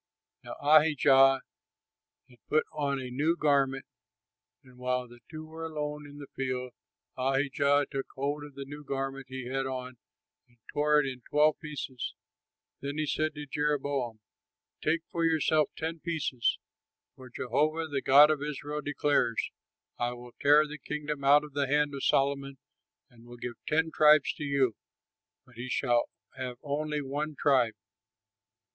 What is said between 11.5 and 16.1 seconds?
pieces. Then he said to Jeroboam, "Take for yourself ten